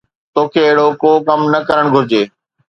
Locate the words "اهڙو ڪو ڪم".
0.67-1.41